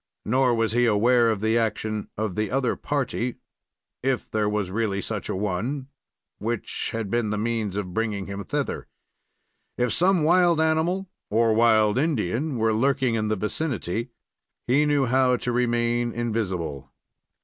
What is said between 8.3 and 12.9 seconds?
thither. If some wild animal or wild Indian were